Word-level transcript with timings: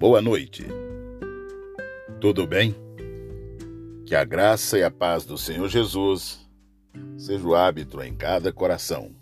Boa 0.00 0.22
noite. 0.22 0.64
Tudo 2.22 2.46
bem? 2.46 2.74
Que 4.06 4.14
a 4.14 4.24
graça 4.24 4.78
e 4.78 4.82
a 4.82 4.90
paz 4.90 5.26
do 5.26 5.36
Senhor 5.36 5.68
Jesus 5.68 6.48
seja 7.18 7.46
o 7.46 7.54
hábito 7.54 8.00
em 8.02 8.14
cada 8.14 8.50
coração. 8.50 9.14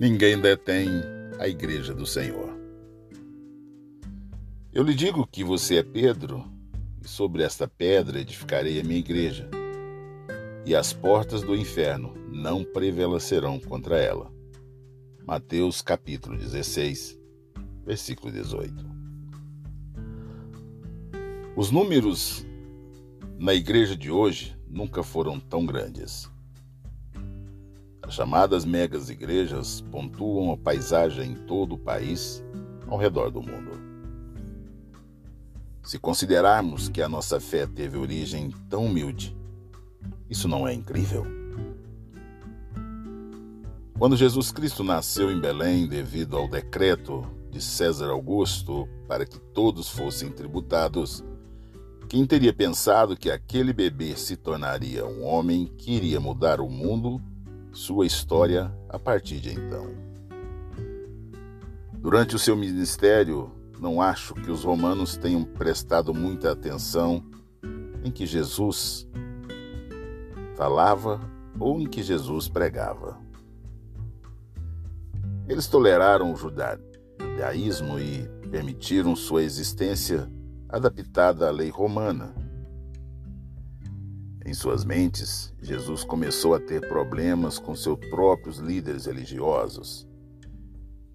Ninguém 0.00 0.40
detém 0.40 0.88
a 1.38 1.46
igreja 1.46 1.92
do 1.92 2.06
Senhor. 2.06 2.48
Eu 4.72 4.82
lhe 4.82 4.94
digo 4.94 5.26
que 5.26 5.44
você 5.44 5.76
é 5.76 5.82
Pedro, 5.82 6.42
e 7.04 7.06
sobre 7.06 7.42
esta 7.42 7.68
pedra 7.68 8.20
edificarei 8.20 8.80
a 8.80 8.84
minha 8.84 9.00
igreja, 9.00 9.50
e 10.64 10.74
as 10.74 10.94
portas 10.94 11.42
do 11.42 11.54
inferno 11.54 12.14
não 12.32 12.64
prevalecerão 12.64 13.60
contra 13.60 13.98
ela. 13.98 14.32
Mateus 15.26 15.82
capítulo 15.82 16.38
16, 16.38 17.20
versículo 17.84 18.32
18. 18.32 18.93
Os 21.56 21.70
números 21.70 22.44
na 23.38 23.54
igreja 23.54 23.96
de 23.96 24.10
hoje 24.10 24.58
nunca 24.68 25.04
foram 25.04 25.38
tão 25.38 25.64
grandes. 25.64 26.28
As 28.02 28.12
chamadas 28.12 28.64
megas 28.64 29.08
igrejas 29.08 29.80
pontuam 29.80 30.50
a 30.50 30.56
paisagem 30.56 31.30
em 31.30 31.34
todo 31.46 31.76
o 31.76 31.78
país 31.78 32.42
ao 32.88 32.98
redor 32.98 33.30
do 33.30 33.40
mundo. 33.40 33.70
Se 35.84 35.96
considerarmos 35.96 36.88
que 36.88 37.00
a 37.00 37.08
nossa 37.08 37.38
fé 37.38 37.68
teve 37.68 37.96
origem 37.96 38.50
tão 38.68 38.86
humilde, 38.86 39.36
isso 40.28 40.48
não 40.48 40.66
é 40.66 40.74
incrível? 40.74 41.24
Quando 43.96 44.16
Jesus 44.16 44.50
Cristo 44.50 44.82
nasceu 44.82 45.30
em 45.30 45.40
Belém 45.40 45.86
devido 45.86 46.36
ao 46.36 46.48
decreto 46.48 47.24
de 47.48 47.60
César 47.62 48.10
Augusto 48.10 48.88
para 49.06 49.24
que 49.24 49.38
todos 49.38 49.88
fossem 49.88 50.32
tributados, 50.32 51.22
quem 52.08 52.26
teria 52.26 52.52
pensado 52.52 53.16
que 53.16 53.30
aquele 53.30 53.72
bebê 53.72 54.16
se 54.16 54.36
tornaria 54.36 55.06
um 55.06 55.24
homem 55.24 55.66
que 55.78 55.92
iria 55.92 56.20
mudar 56.20 56.60
o 56.60 56.68
mundo, 56.68 57.20
sua 57.72 58.06
história, 58.06 58.72
a 58.88 58.98
partir 58.98 59.40
de 59.40 59.52
então? 59.52 59.86
Durante 61.94 62.36
o 62.36 62.38
seu 62.38 62.54
ministério, 62.54 63.50
não 63.80 64.00
acho 64.00 64.34
que 64.34 64.50
os 64.50 64.62
romanos 64.64 65.16
tenham 65.16 65.42
prestado 65.42 66.14
muita 66.14 66.52
atenção 66.52 67.24
em 68.04 68.10
que 68.10 68.26
Jesus 68.26 69.08
falava 70.54 71.20
ou 71.58 71.80
em 71.80 71.86
que 71.86 72.02
Jesus 72.02 72.48
pregava. 72.48 73.18
Eles 75.48 75.66
toleraram 75.66 76.32
o 76.32 76.36
judaísmo 76.36 77.98
e 77.98 78.28
permitiram 78.50 79.16
sua 79.16 79.42
existência 79.42 80.30
adaptada 80.74 81.46
à 81.46 81.50
lei 81.52 81.70
romana. 81.70 82.34
Em 84.44 84.52
suas 84.52 84.84
mentes, 84.84 85.54
Jesus 85.62 86.02
começou 86.02 86.52
a 86.52 86.60
ter 86.60 86.86
problemas 86.88 87.58
com 87.58 87.74
seus 87.76 87.98
próprios 88.10 88.58
líderes 88.58 89.06
religiosos. 89.06 90.06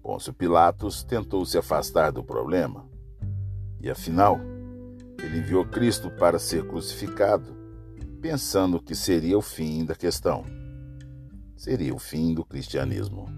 Pôncio 0.02 0.32
Pilatos 0.32 1.04
tentou 1.04 1.44
se 1.44 1.58
afastar 1.58 2.10
do 2.10 2.24
problema 2.24 2.88
e, 3.80 3.90
afinal, 3.90 4.40
ele 5.22 5.38
enviou 5.38 5.64
Cristo 5.66 6.10
para 6.10 6.38
ser 6.38 6.66
crucificado, 6.66 7.54
pensando 8.20 8.80
que 8.80 8.94
seria 8.94 9.36
o 9.36 9.42
fim 9.42 9.84
da 9.84 9.94
questão. 9.94 10.42
Seria 11.54 11.94
o 11.94 11.98
fim 11.98 12.32
do 12.32 12.44
cristianismo. 12.44 13.28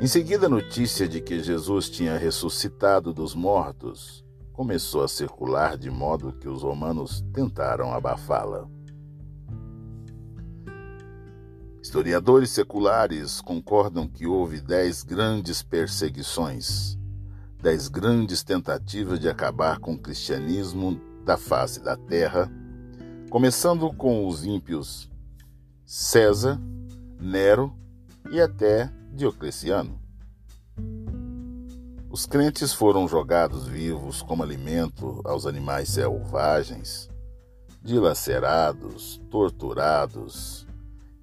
Em 0.00 0.06
seguida, 0.06 0.46
a 0.46 0.48
notícia 0.48 1.08
de 1.08 1.20
que 1.20 1.42
Jesus 1.42 1.90
tinha 1.90 2.16
ressuscitado 2.16 3.12
dos 3.12 3.34
mortos 3.34 4.24
começou 4.52 5.02
a 5.02 5.08
circular 5.08 5.76
de 5.76 5.90
modo 5.90 6.32
que 6.34 6.48
os 6.48 6.62
romanos 6.62 7.24
tentaram 7.32 7.92
abafá-la. 7.92 8.68
Historiadores 11.82 12.50
seculares 12.50 13.40
concordam 13.40 14.06
que 14.06 14.24
houve 14.24 14.60
dez 14.60 15.02
grandes 15.02 15.64
perseguições, 15.64 16.96
dez 17.60 17.88
grandes 17.88 18.44
tentativas 18.44 19.18
de 19.18 19.28
acabar 19.28 19.80
com 19.80 19.94
o 19.94 19.98
cristianismo 19.98 21.00
da 21.24 21.36
face 21.36 21.82
da 21.82 21.96
terra, 21.96 22.48
começando 23.30 23.92
com 23.92 24.28
os 24.28 24.44
ímpios 24.44 25.10
César, 25.84 26.56
Nero 27.20 27.74
e 28.30 28.40
até 28.40 28.92
Diocleciano. 29.12 30.00
Os 32.10 32.26
crentes 32.26 32.72
foram 32.72 33.08
jogados 33.08 33.66
vivos 33.66 34.22
como 34.22 34.42
alimento 34.42 35.20
aos 35.24 35.46
animais 35.46 35.88
selvagens, 35.88 37.08
dilacerados, 37.82 39.20
torturados 39.30 40.66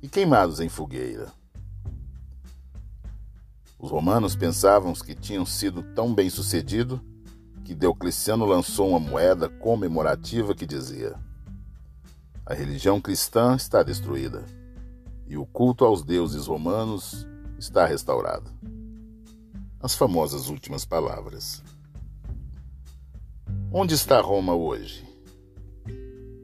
e 0.01 0.07
queimados 0.07 0.59
em 0.59 0.69
fogueira. 0.69 1.31
Os 3.79 3.91
romanos 3.91 4.35
pensavam 4.35 4.93
que 4.93 5.13
tinham 5.13 5.45
sido 5.45 5.83
tão 5.93 6.13
bem 6.13 6.29
sucedidos 6.29 6.99
que 7.63 7.75
Diocleciano 7.75 8.45
lançou 8.45 8.89
uma 8.89 8.99
moeda 8.99 9.49
comemorativa 9.49 10.53
que 10.53 10.65
dizia: 10.65 11.15
A 12.45 12.53
religião 12.53 13.01
cristã 13.01 13.55
está 13.55 13.83
destruída 13.83 14.45
e 15.27 15.37
o 15.37 15.45
culto 15.45 15.83
aos 15.83 16.03
deuses 16.03 16.45
romanos 16.47 17.27
está 17.57 17.85
restaurado. 17.85 18.51
As 19.79 19.95
famosas 19.95 20.49
últimas 20.49 20.85
palavras. 20.85 21.63
Onde 23.71 23.93
está 23.93 24.21
Roma 24.21 24.53
hoje? 24.53 25.05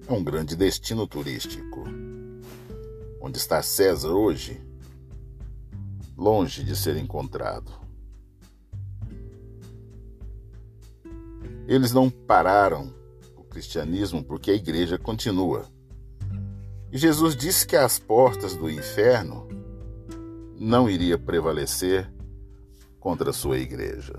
É 0.07 0.13
um 0.13 0.23
grande 0.23 0.55
destino 0.55 1.07
turístico. 1.07 1.83
Onde 3.21 3.37
está 3.37 3.61
César 3.61 4.09
hoje? 4.09 4.61
Longe 6.17 6.63
de 6.63 6.75
ser 6.75 6.97
encontrado. 6.97 7.71
Eles 11.67 11.93
não 11.93 12.09
pararam 12.09 12.93
o 13.37 13.43
cristianismo 13.43 14.23
porque 14.23 14.51
a 14.51 14.55
igreja 14.55 14.97
continua. 14.97 15.65
E 16.91 16.97
Jesus 16.97 17.35
disse 17.35 17.65
que 17.65 17.77
as 17.77 17.97
portas 17.97 18.55
do 18.55 18.69
inferno 18.69 19.47
não 20.63 20.87
iria 20.87 21.17
prevalecer 21.17 22.07
contra 22.99 23.31
a 23.31 23.33
sua 23.33 23.57
igreja. 23.57 24.13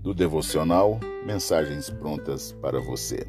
Do 0.00 0.14
devocional, 0.14 1.00
mensagens 1.26 1.90
prontas 1.90 2.52
para 2.52 2.80
você. 2.80 3.26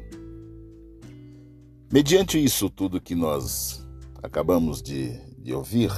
Mediante 1.92 2.42
isso 2.42 2.70
tudo 2.70 3.00
que 3.00 3.16
nós 3.16 3.84
acabamos 4.22 4.80
de, 4.80 5.18
de 5.38 5.52
ouvir, 5.52 5.90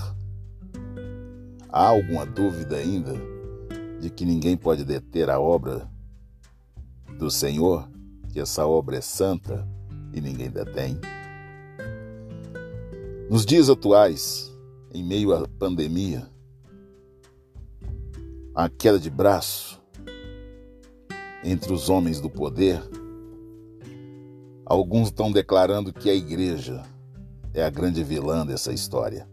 há 1.68 1.88
alguma 1.88 2.24
dúvida 2.24 2.76
ainda 2.76 3.12
de 4.00 4.08
que 4.08 4.24
ninguém 4.24 4.56
pode 4.56 4.86
deter 4.86 5.28
a 5.28 5.38
obra 5.38 5.86
do 7.18 7.30
Senhor, 7.30 7.86
que 8.32 8.40
essa 8.40 8.66
obra 8.66 8.96
é 8.96 9.02
santa 9.02 9.68
e 10.14 10.20
ninguém 10.22 10.48
detém? 10.48 10.98
Nos 13.28 13.44
dias 13.44 13.68
atuais, 13.68 14.53
em 14.94 15.02
meio 15.02 15.34
à 15.34 15.48
pandemia, 15.58 16.30
a 18.54 18.68
queda 18.68 18.96
de 18.96 19.10
braço 19.10 19.82
entre 21.42 21.72
os 21.72 21.90
homens 21.90 22.20
do 22.20 22.30
poder, 22.30 22.80
alguns 24.64 25.08
estão 25.08 25.32
declarando 25.32 25.92
que 25.92 26.08
a 26.08 26.14
igreja 26.14 26.84
é 27.52 27.64
a 27.64 27.70
grande 27.70 28.04
vilã 28.04 28.46
dessa 28.46 28.72
história, 28.72 29.28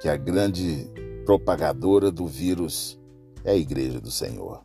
que 0.00 0.08
a 0.08 0.16
grande 0.16 0.88
propagadora 1.26 2.12
do 2.12 2.24
vírus 2.24 2.96
é 3.42 3.50
a 3.50 3.56
igreja 3.56 4.00
do 4.00 4.12
Senhor. 4.12 4.62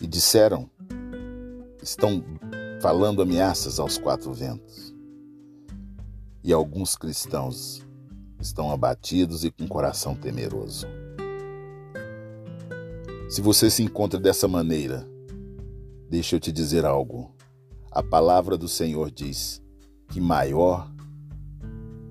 E 0.00 0.06
disseram, 0.06 0.70
estão 1.82 2.22
falando 2.80 3.20
ameaças 3.20 3.80
aos 3.80 3.98
quatro 3.98 4.32
ventos 4.32 4.99
e 6.42 6.52
alguns 6.52 6.96
cristãos 6.96 7.86
estão 8.40 8.72
abatidos 8.72 9.44
e 9.44 9.50
com 9.50 9.68
coração 9.68 10.14
temeroso. 10.14 10.86
Se 13.28 13.40
você 13.40 13.70
se 13.70 13.82
encontra 13.82 14.18
dessa 14.18 14.48
maneira, 14.48 15.06
deixa 16.08 16.36
eu 16.36 16.40
te 16.40 16.50
dizer 16.50 16.84
algo. 16.84 17.34
A 17.90 18.02
palavra 18.02 18.56
do 18.56 18.68
Senhor 18.68 19.10
diz 19.10 19.62
que 20.08 20.20
maior 20.20 20.90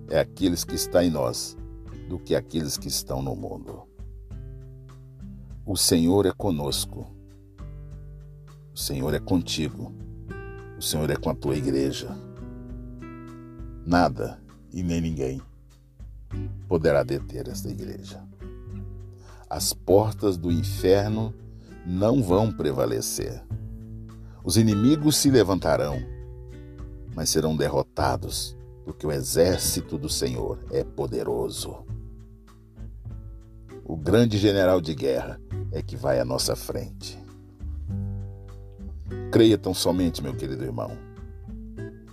é 0.09 0.19
aqueles 0.19 0.63
que 0.63 0.75
estão 0.75 1.01
em 1.01 1.09
nós 1.09 1.57
do 2.07 2.19
que 2.19 2.35
aqueles 2.35 2.77
que 2.77 2.87
estão 2.87 3.21
no 3.21 3.35
mundo. 3.35 3.83
O 5.65 5.75
Senhor 5.75 6.25
é 6.25 6.31
conosco. 6.31 7.07
O 8.73 8.77
Senhor 8.77 9.13
é 9.13 9.19
contigo. 9.19 9.93
O 10.77 10.81
Senhor 10.81 11.09
é 11.09 11.15
com 11.15 11.29
a 11.29 11.35
tua 11.35 11.55
igreja 11.55 12.28
nada 13.89 14.39
e 14.71 14.83
nem 14.83 15.01
ninguém 15.01 15.41
poderá 16.67 17.01
deter 17.01 17.47
esta 17.47 17.69
igreja. 17.69 18.23
as 19.49 19.73
portas 19.73 20.37
do 20.37 20.51
inferno 20.51 21.33
não 21.83 22.21
vão 22.21 22.51
prevalecer. 22.51 23.43
Os 24.43 24.57
inimigos 24.57 25.17
se 25.17 25.31
levantarão, 25.31 25.97
mas 27.15 27.31
serão 27.31 27.57
derrotados, 27.57 28.55
porque 28.85 29.07
o 29.07 29.11
exército 29.11 29.97
do 29.97 30.07
Senhor 30.07 30.59
é 30.69 30.83
poderoso. 30.83 31.83
O 33.83 33.97
grande 33.97 34.37
general 34.37 34.79
de 34.79 34.93
guerra 34.93 35.41
é 35.71 35.81
que 35.81 35.95
vai 35.95 36.19
à 36.19 36.25
nossa 36.25 36.55
frente. 36.55 37.17
Creia 39.31 39.57
tão 39.57 39.73
somente, 39.73 40.21
meu 40.21 40.35
querido 40.35 40.63
irmão. 40.63 40.91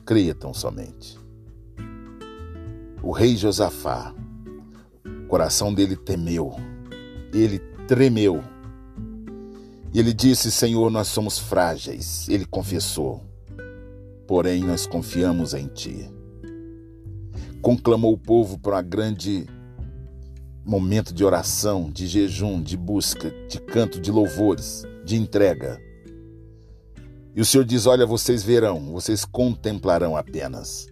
Creia 0.06 0.34
tão 0.34 0.55
somente. 0.55 1.25
O 3.06 3.12
rei 3.12 3.37
Josafá, 3.37 4.12
o 5.05 5.29
coração 5.29 5.73
dele 5.73 5.94
temeu, 5.94 6.56
ele 7.32 7.61
tremeu. 7.87 8.43
E 9.94 10.00
ele 10.00 10.12
disse: 10.12 10.50
Senhor, 10.50 10.91
nós 10.91 11.06
somos 11.06 11.38
frágeis. 11.38 12.29
Ele 12.29 12.44
confessou, 12.44 13.23
porém 14.26 14.64
nós 14.64 14.88
confiamos 14.88 15.55
em 15.55 15.69
Ti. 15.69 16.11
Conclamou 17.62 18.12
o 18.12 18.19
povo 18.19 18.58
para 18.58 18.81
um 18.81 18.88
grande 18.88 19.47
momento 20.64 21.14
de 21.14 21.25
oração, 21.25 21.88
de 21.88 22.08
jejum, 22.08 22.61
de 22.61 22.76
busca, 22.76 23.32
de 23.49 23.61
canto, 23.61 24.00
de 24.00 24.11
louvores, 24.11 24.82
de 25.05 25.14
entrega. 25.14 25.81
E 27.37 27.41
o 27.41 27.44
Senhor 27.44 27.62
diz: 27.62 27.87
Olha, 27.87 28.05
vocês 28.05 28.43
verão, 28.43 28.91
vocês 28.91 29.25
contemplarão 29.25 30.17
apenas. 30.17 30.88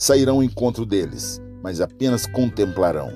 Sairão 0.00 0.36
ao 0.36 0.42
encontro 0.42 0.84
deles, 0.84 1.40
mas 1.62 1.80
apenas 1.80 2.26
contemplarão. 2.26 3.12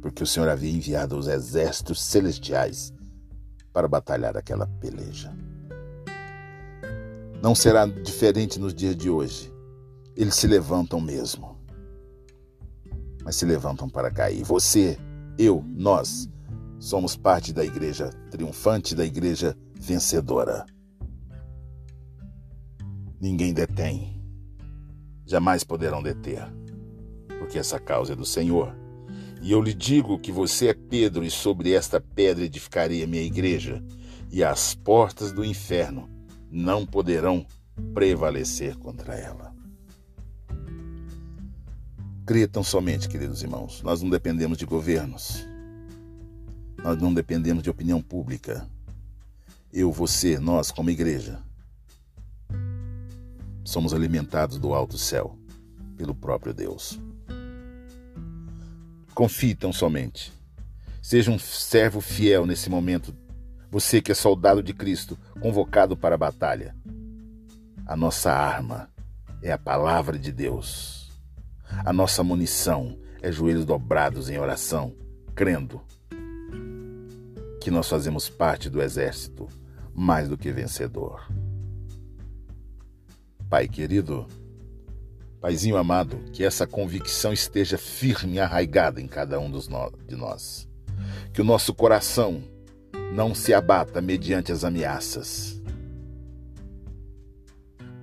Porque 0.00 0.22
o 0.22 0.26
Senhor 0.26 0.48
havia 0.48 0.70
enviado 0.70 1.18
os 1.18 1.26
exércitos 1.26 2.00
celestiais 2.00 2.94
para 3.72 3.88
batalhar 3.88 4.36
aquela 4.36 4.66
peleja. 4.80 5.36
Não 7.42 7.54
será 7.54 7.84
diferente 7.86 8.58
nos 8.58 8.72
dias 8.72 8.96
de 8.96 9.10
hoje. 9.10 9.52
Eles 10.16 10.34
se 10.34 10.46
levantam 10.46 11.00
mesmo 11.00 11.58
mas 13.28 13.36
se 13.36 13.44
levantam 13.44 13.90
para 13.90 14.10
cair. 14.10 14.42
Você, 14.42 14.98
eu, 15.36 15.62
nós 15.76 16.30
somos 16.78 17.14
parte 17.14 17.52
da 17.52 17.62
igreja 17.62 18.08
triunfante, 18.30 18.94
da 18.94 19.04
igreja 19.04 19.54
vencedora. 19.78 20.64
Ninguém 23.20 23.52
detém, 23.52 24.17
jamais 25.28 25.62
poderão 25.62 26.02
deter, 26.02 26.42
porque 27.38 27.58
essa 27.58 27.78
causa 27.78 28.14
é 28.14 28.16
do 28.16 28.24
Senhor. 28.24 28.74
E 29.42 29.52
eu 29.52 29.60
lhe 29.60 29.74
digo 29.74 30.18
que 30.18 30.32
você 30.32 30.68
é 30.68 30.74
Pedro, 30.74 31.22
e 31.22 31.30
sobre 31.30 31.72
esta 31.72 32.00
pedra 32.00 32.46
edificarei 32.46 33.04
a 33.04 33.06
minha 33.06 33.22
igreja, 33.22 33.84
e 34.32 34.42
as 34.42 34.74
portas 34.74 35.30
do 35.30 35.44
inferno 35.44 36.08
não 36.50 36.86
poderão 36.86 37.46
prevalecer 37.92 38.76
contra 38.76 39.14
ela. 39.14 39.54
Crê 42.26 42.46
tão 42.46 42.62
somente, 42.62 43.08
queridos 43.08 43.42
irmãos. 43.42 43.82
Nós 43.82 44.02
não 44.02 44.10
dependemos 44.10 44.58
de 44.58 44.66
governos. 44.66 45.46
Nós 46.82 47.00
não 47.00 47.12
dependemos 47.12 47.62
de 47.62 47.70
opinião 47.70 48.02
pública. 48.02 48.68
Eu, 49.72 49.92
você, 49.92 50.38
nós, 50.38 50.70
como 50.70 50.90
igreja, 50.90 51.42
somos 53.68 53.92
alimentados 53.92 54.56
do 54.56 54.72
alto 54.72 54.96
céu 54.96 55.38
pelo 55.94 56.14
próprio 56.14 56.54
Deus. 56.54 56.98
Confie 59.14 59.54
tão 59.54 59.74
somente. 59.74 60.32
Seja 61.02 61.30
um 61.30 61.38
servo 61.38 62.00
fiel 62.00 62.46
nesse 62.46 62.70
momento. 62.70 63.14
Você 63.70 64.00
que 64.00 64.10
é 64.10 64.14
soldado 64.14 64.62
de 64.62 64.72
Cristo, 64.72 65.18
convocado 65.38 65.98
para 65.98 66.14
a 66.14 66.18
batalha. 66.18 66.74
A 67.84 67.94
nossa 67.94 68.32
arma 68.32 68.88
é 69.42 69.52
a 69.52 69.58
palavra 69.58 70.18
de 70.18 70.32
Deus. 70.32 71.12
A 71.84 71.92
nossa 71.92 72.24
munição 72.24 72.98
é 73.20 73.30
joelhos 73.30 73.66
dobrados 73.66 74.30
em 74.30 74.38
oração, 74.38 74.94
crendo 75.34 75.82
que 77.60 77.70
nós 77.70 77.86
fazemos 77.86 78.30
parte 78.30 78.70
do 78.70 78.80
exército 78.80 79.46
mais 79.94 80.26
do 80.26 80.38
que 80.38 80.50
vencedor. 80.50 81.28
Pai 83.48 83.66
querido, 83.66 84.26
Paizinho 85.40 85.76
amado, 85.76 86.18
que 86.32 86.44
essa 86.44 86.66
convicção 86.66 87.32
esteja 87.32 87.78
firme 87.78 88.34
e 88.34 88.40
arraigada 88.40 89.00
em 89.00 89.06
cada 89.06 89.40
um 89.40 89.50
de 89.50 90.16
nós. 90.16 90.68
Que 91.32 91.40
o 91.40 91.44
nosso 91.44 91.72
coração 91.72 92.42
não 93.14 93.34
se 93.34 93.54
abata 93.54 94.02
mediante 94.02 94.52
as 94.52 94.64
ameaças. 94.64 95.62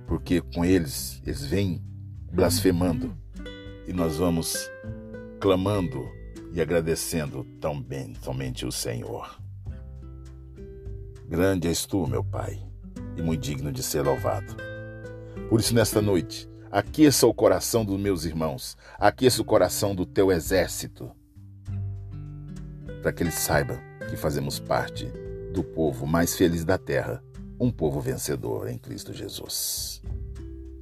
Porque 0.06 0.40
com 0.40 0.64
eles, 0.64 1.22
eles 1.24 1.44
vêm 1.44 1.80
blasfemando 2.32 3.16
e 3.86 3.92
nós 3.92 4.16
vamos 4.16 4.68
clamando 5.38 6.08
e 6.52 6.60
agradecendo 6.60 7.44
tão 7.60 7.80
bem 7.80 8.14
somente 8.20 8.66
o 8.66 8.72
Senhor. 8.72 9.40
Grande 11.28 11.68
és 11.68 11.86
tu, 11.86 12.06
meu 12.06 12.24
Pai, 12.24 12.58
e 13.16 13.22
muito 13.22 13.42
digno 13.42 13.70
de 13.70 13.82
ser 13.82 14.02
louvado. 14.02 14.75
Por 15.48 15.60
isso, 15.60 15.74
nesta 15.74 16.02
noite, 16.02 16.48
aqueça 16.72 17.26
o 17.26 17.32
coração 17.32 17.84
dos 17.84 17.98
meus 17.98 18.24
irmãos, 18.24 18.76
aqueça 18.98 19.40
o 19.40 19.44
coração 19.44 19.94
do 19.94 20.04
teu 20.04 20.32
exército, 20.32 21.10
para 23.00 23.12
que 23.12 23.22
eles 23.22 23.34
saibam 23.34 23.78
que 24.10 24.16
fazemos 24.16 24.58
parte 24.58 25.06
do 25.52 25.62
povo 25.62 26.04
mais 26.04 26.36
feliz 26.36 26.64
da 26.64 26.76
terra, 26.76 27.22
um 27.60 27.70
povo 27.70 28.00
vencedor 28.00 28.68
em 28.68 28.76
Cristo 28.76 29.12
Jesus. 29.12 30.02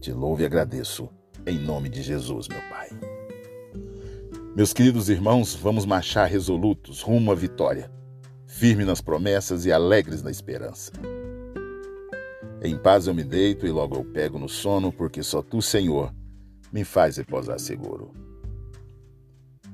Te 0.01 0.11
louvo 0.13 0.41
e 0.41 0.47
agradeço 0.47 1.11
em 1.47 1.59
nome 1.59 1.91
de 1.91 2.03
Jesus, 2.03 2.49
meu 2.49 2.61
Pai. 2.71 2.89
Meus 4.57 4.73
queridos 4.73 5.11
irmãos, 5.11 5.55
vamos 5.55 5.85
marchar 5.85 6.27
resolutos 6.27 7.03
rumo 7.03 7.31
à 7.31 7.35
vitória, 7.35 7.91
firme 8.47 8.85
nas 8.85 9.03
promessas 9.03 9.67
e 9.67 9.73
alegres 9.73 10.23
na 10.23 10.31
esperança. 10.31 10.93
Em 12.65 12.79
paz 12.79 13.07
eu 13.07 13.13
me 13.13 13.23
deito 13.23 13.67
e 13.67 13.71
logo 13.71 13.95
eu 13.95 14.05
pego 14.07 14.39
no 14.39 14.49
sono, 14.49 14.91
porque 14.91 15.23
só 15.23 15.43
tu, 15.43 15.61
Senhor, 15.61 16.11
me 16.73 16.83
faz 16.83 17.19
repousar 17.19 17.61
seguro. 17.61 18.11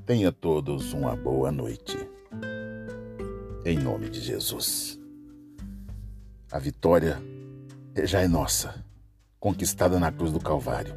Tenha 0.05 0.33
todos 0.33 0.93
uma 0.93 1.15
boa 1.15 1.53
noite. 1.53 1.97
Em 3.65 3.79
nome 3.79 4.11
de 4.11 4.21
Jesus. 4.21 4.99
A 6.51 6.59
vitória 6.59 7.23
já 8.03 8.23
é 8.23 8.27
nossa, 8.27 8.85
conquistada 9.39 10.01
na 10.01 10.11
cruz 10.11 10.33
do 10.33 10.41
Calvário. 10.41 10.97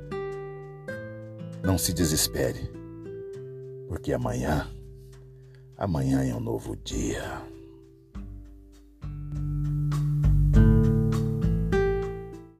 Não 1.64 1.78
se 1.78 1.94
desespere, 1.94 2.72
porque 3.88 4.12
amanhã, 4.12 4.68
amanhã 5.78 6.24
é 6.24 6.34
um 6.34 6.40
novo 6.40 6.76
dia. 6.76 7.53